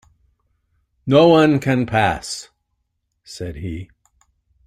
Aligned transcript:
"No 1.05 1.27
one 1.27 1.59
can 1.59 1.85
pass," 1.85 2.49
said 3.23 3.57
he. 3.57 3.91